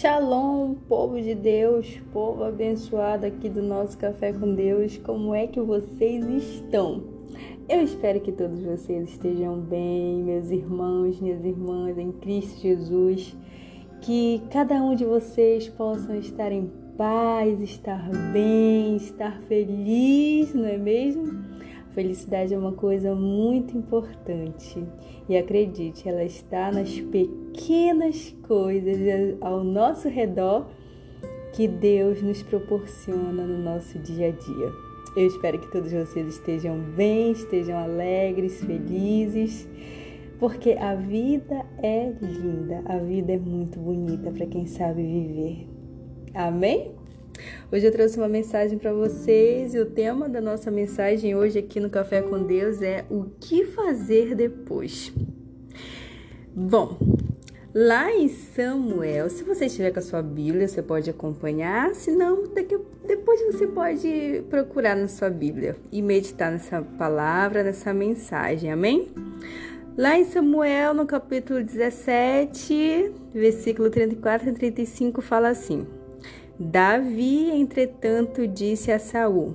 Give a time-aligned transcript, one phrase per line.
[0.00, 5.60] Shalom, povo de Deus, povo abençoado aqui do nosso Café com Deus, como é que
[5.60, 7.02] vocês estão?
[7.68, 13.36] Eu espero que todos vocês estejam bem, meus irmãos, minhas irmãs em Cristo Jesus,
[14.00, 20.78] que cada um de vocês possam estar em paz, estar bem, estar feliz, não é
[20.78, 21.57] mesmo?
[21.90, 24.84] Felicidade é uma coisa muito importante
[25.28, 30.66] e acredite, ela está nas pequenas coisas ao nosso redor
[31.52, 34.72] que Deus nos proporciona no nosso dia a dia.
[35.16, 39.68] Eu espero que todos vocês estejam bem, estejam alegres, felizes,
[40.38, 45.68] porque a vida é linda, a vida é muito bonita para quem sabe viver.
[46.34, 46.97] Amém?
[47.70, 51.80] Hoje eu trouxe uma mensagem para vocês e o tema da nossa mensagem hoje aqui
[51.80, 55.12] no Café com Deus é o que fazer depois.
[56.54, 56.98] Bom,
[57.74, 62.44] lá em Samuel, se você estiver com a sua Bíblia, você pode acompanhar, se não,
[63.06, 69.08] depois você pode procurar na sua Bíblia e meditar nessa palavra, nessa mensagem, amém?
[69.96, 75.86] Lá em Samuel, no capítulo 17, versículo 34 e 35, fala assim:
[76.60, 79.54] Davi, entretanto, disse a Saul: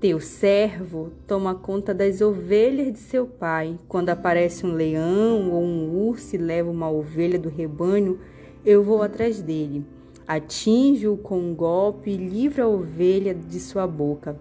[0.00, 3.78] Teu servo toma conta das ovelhas de seu pai.
[3.86, 8.18] Quando aparece um leão ou um urso e leva uma ovelha do rebanho,
[8.64, 9.84] eu vou atrás dele.
[10.26, 14.34] Atinjo-o com um golpe e livro a ovelha de sua boca.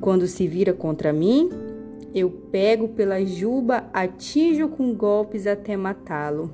[0.00, 1.50] Quando se vira contra mim,
[2.14, 6.50] eu pego pela juba, atinjo com golpes até matá-lo.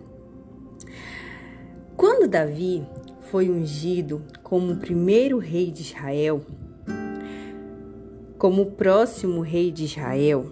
[1.96, 2.84] Quando Davi
[3.30, 6.44] foi ungido como o primeiro rei de Israel,
[8.36, 10.50] como o próximo rei de Israel,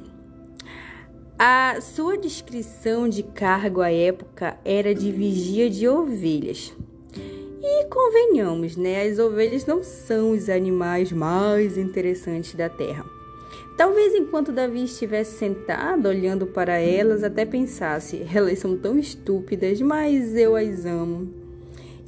[1.37, 6.73] a sua descrição de cargo à época era de vigia de ovelhas.
[7.61, 9.03] E convenhamos, né?
[9.03, 13.05] As ovelhas não são os animais mais interessantes da terra.
[13.77, 20.35] Talvez enquanto Davi estivesse sentado olhando para elas, até pensasse: elas são tão estúpidas, mas
[20.35, 21.38] eu as amo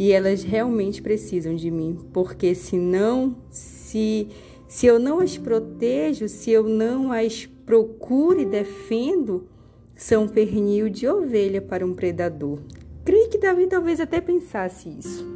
[0.00, 4.28] e elas realmente precisam de mim, porque senão, se
[4.66, 9.47] se eu não as protejo, se eu não as procuro e defendo,
[9.94, 12.61] são pernil de ovelha para um predador.
[13.05, 15.27] Creio que Davi talvez até pensasse isso.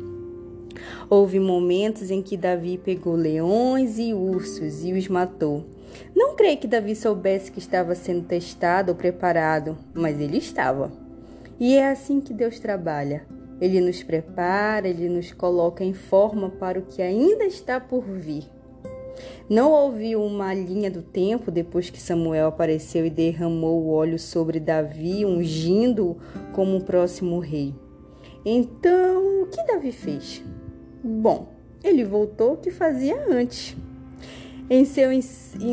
[1.10, 5.66] Houve momentos em que Davi pegou leões e ursos e os matou.
[6.16, 10.90] Não creio que Davi soubesse que estava sendo testado ou preparado, mas ele estava.
[11.60, 13.26] E é assim que Deus trabalha.
[13.64, 18.44] Ele nos prepara, ele nos coloca em forma para o que ainda está por vir.
[19.48, 24.60] Não houve uma linha do tempo depois que Samuel apareceu e derramou o óleo sobre
[24.60, 26.18] Davi, ungindo
[26.52, 27.74] como o próximo rei.
[28.44, 30.44] Então, o que Davi fez?
[31.02, 31.48] Bom,
[31.82, 33.74] ele voltou o que fazia antes.
[34.68, 35.22] Em seu, em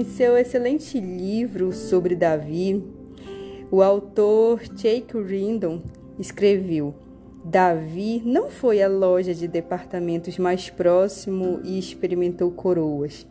[0.05, 2.81] seu excelente livro sobre Davi,
[3.69, 5.81] o autor Jake Rindon
[6.17, 6.95] escreveu:
[7.43, 13.25] Davi não foi à loja de departamentos mais próximo e experimentou coroas.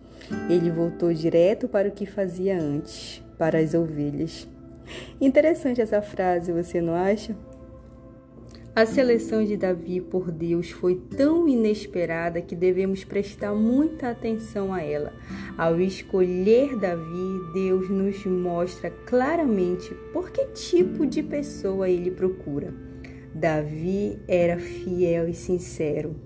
[0.49, 4.49] Ele voltou direto para o que fazia antes, para as ovelhas.
[5.21, 7.37] Interessante essa frase, você não acha?
[8.75, 14.83] A seleção de Davi por Deus foi tão inesperada que devemos prestar muita atenção a
[14.83, 15.13] ela.
[15.57, 22.90] Ao escolher Davi, Deus nos mostra claramente por que tipo de pessoa ele procura.
[23.35, 26.17] Davi era fiel e sincero.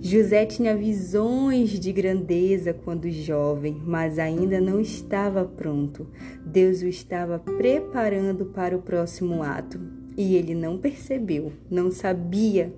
[0.00, 6.06] José tinha visões de grandeza quando jovem, mas ainda não estava pronto.
[6.44, 9.80] Deus o estava preparando para o próximo ato
[10.16, 12.72] e ele não percebeu, não sabia.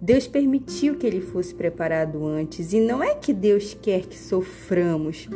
[0.00, 5.28] Deus permitiu que ele fosse preparado antes, e não é que Deus quer que soframos,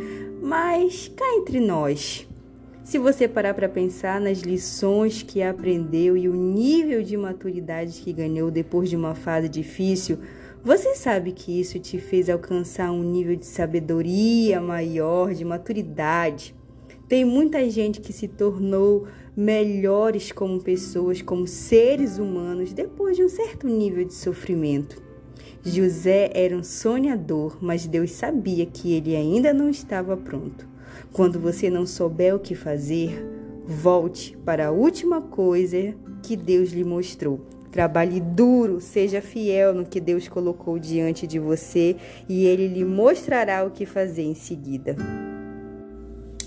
[0.42, 2.26] mas cá entre nós.
[2.84, 8.12] Se você parar para pensar nas lições que aprendeu e o nível de maturidade que
[8.12, 10.18] ganhou depois de uma fase difícil,
[10.62, 16.54] você sabe que isso te fez alcançar um nível de sabedoria maior, de maturidade.
[17.08, 23.30] Tem muita gente que se tornou melhores como pessoas, como seres humanos, depois de um
[23.30, 25.02] certo nível de sofrimento.
[25.64, 30.73] José era um sonhador, mas Deus sabia que ele ainda não estava pronto.
[31.12, 33.24] Quando você não souber o que fazer,
[33.66, 37.40] volte para a última coisa que Deus lhe mostrou.
[37.70, 41.96] Trabalhe duro, seja fiel no que Deus colocou diante de você
[42.28, 44.96] e ele lhe mostrará o que fazer em seguida.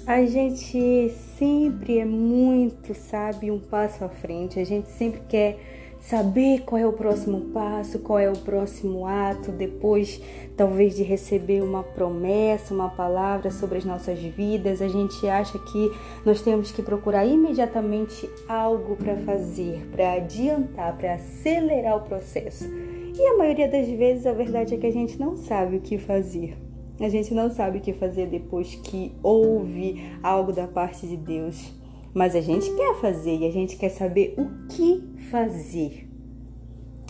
[0.06, 5.60] A gente sempre é muito, sabe, um passo à frente, a gente sempre quer
[6.00, 10.22] saber qual é o próximo passo, qual é o próximo ato, depois
[10.56, 15.92] talvez de receber uma promessa, uma palavra sobre as nossas vidas, a gente acha que
[16.26, 22.66] nós temos que procurar imediatamente algo para fazer, para adiantar, para acelerar o processo.
[23.16, 25.98] E a maioria das vezes a verdade é que a gente não sabe o que
[25.98, 26.58] fazer.
[27.00, 31.76] A gente não sabe o que fazer depois que ouve algo da parte de Deus.
[32.18, 36.10] Mas a gente quer fazer e a gente quer saber o que fazer.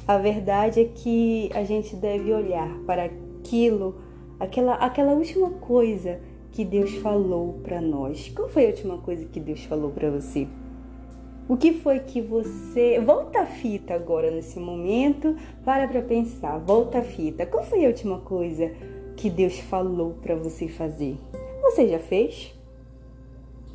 [0.05, 4.01] A verdade é que a gente deve olhar para aquilo,
[4.37, 6.19] aquela, aquela última coisa
[6.51, 8.27] que Deus falou para nós.
[8.35, 10.45] Qual foi a última coisa que Deus falou para você?
[11.47, 12.99] O que foi que você.
[12.99, 17.45] Volta a fita agora nesse momento, para para pensar, volta a fita.
[17.45, 18.73] Qual foi a última coisa
[19.15, 21.15] que Deus falou para você fazer?
[21.61, 22.53] Você já fez?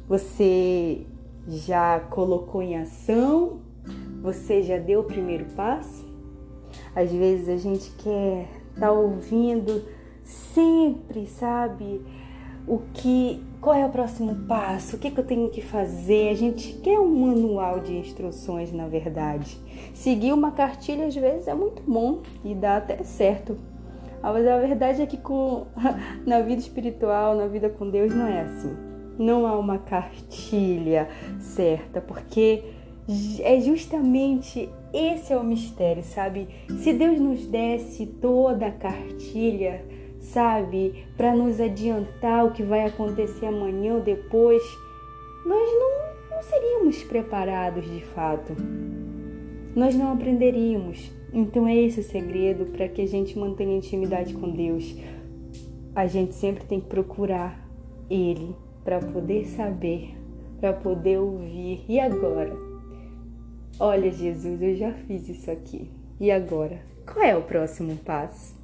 [0.07, 1.07] Você
[1.47, 3.61] já colocou em ação?
[4.23, 6.05] Você já deu o primeiro passo?
[6.95, 9.83] Às vezes a gente quer estar tá ouvindo
[10.25, 12.01] sempre, sabe?
[12.67, 14.95] O que, qual é o próximo passo?
[14.95, 16.29] O que, que eu tenho que fazer?
[16.29, 19.59] A gente quer um manual de instruções, na verdade.
[19.93, 23.59] Seguir uma cartilha às vezes é muito bom e dá até certo.
[24.23, 25.67] Mas a verdade é que com,
[26.25, 32.01] na vida espiritual, na vida com Deus, não é assim não há uma cartilha certa,
[32.01, 32.63] porque
[33.41, 36.49] é justamente esse é o mistério, sabe?
[36.83, 39.85] Se Deus nos desse toda a cartilha,
[40.21, 44.63] sabe, para nos adiantar o que vai acontecer amanhã ou depois,
[45.47, 48.55] nós não, não seríamos preparados de fato.
[49.75, 51.11] Nós não aprenderíamos.
[51.33, 54.95] Então é esse o segredo para que a gente mantenha intimidade com Deus.
[55.95, 57.67] A gente sempre tem que procurar
[58.11, 60.17] Ele para poder saber,
[60.61, 61.85] para poder ouvir.
[61.89, 62.53] E agora?
[63.79, 65.91] Olha, Jesus, eu já fiz isso aqui.
[66.21, 66.81] E agora?
[67.07, 68.55] Qual é o próximo passo?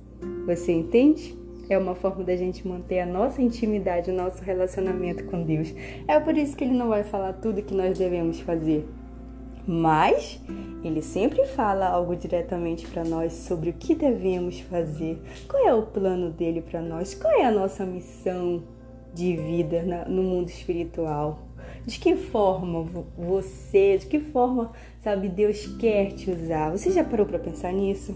[0.47, 1.37] Você entende?
[1.69, 5.75] É uma forma da gente manter a nossa intimidade, o nosso relacionamento com Deus.
[6.07, 8.89] É por isso que ele não vai falar tudo que nós devemos fazer.
[9.67, 10.41] Mas
[10.83, 15.83] ele sempre fala algo diretamente para nós sobre o que devemos fazer, qual é o
[15.83, 18.63] plano dele para nós, qual é a nossa missão,
[19.15, 21.41] de vida no mundo espiritual.
[21.85, 22.85] De que forma
[23.17, 26.71] você, de que forma, sabe, Deus quer te usar?
[26.71, 28.15] Você já parou para pensar nisso?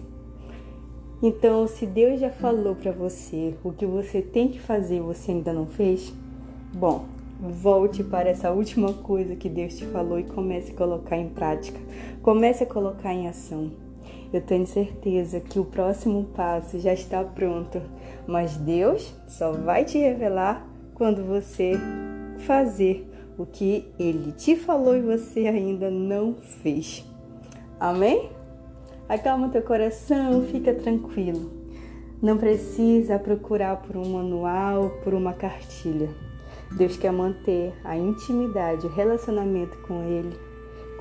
[1.23, 5.31] Então, se Deus já falou para você o que você tem que fazer e você
[5.31, 6.13] ainda não fez,
[6.75, 7.05] bom,
[7.41, 11.79] volte para essa última coisa que Deus te falou e comece a colocar em prática.
[12.23, 13.71] Comece a colocar em ação.
[14.33, 17.81] Eu tenho certeza que o próximo passo já está pronto,
[18.27, 20.72] mas Deus só vai te revelar
[21.03, 21.73] quando você
[22.47, 27.05] fazer o que ele te falou e você ainda não fez.
[27.81, 28.31] Amém?
[29.09, 31.51] Acalma teu coração, fica tranquilo.
[32.23, 36.09] Não precisa procurar por um manual, por uma cartilha.
[36.77, 40.39] Deus quer manter a intimidade, o relacionamento com Ele,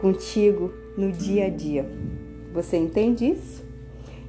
[0.01, 1.87] contigo no dia a dia.
[2.51, 3.63] Você entende isso?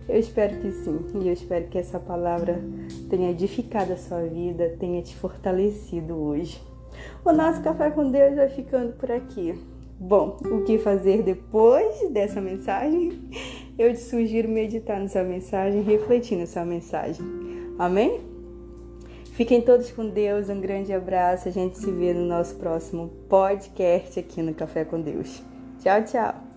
[0.09, 2.61] Eu espero que sim, e eu espero que essa palavra
[3.09, 6.61] tenha edificado a sua vida, tenha te fortalecido hoje.
[7.25, 9.55] O nosso café com Deus vai ficando por aqui.
[9.99, 13.31] Bom, o que fazer depois dessa mensagem?
[13.79, 17.25] Eu te sugiro meditar nessa mensagem, refletir nessa mensagem.
[17.79, 18.21] Amém?
[19.33, 21.49] Fiquem todos com Deus, um grande abraço.
[21.49, 25.43] A gente se vê no nosso próximo podcast aqui no Café com Deus.
[25.81, 26.52] Tchau, tchau.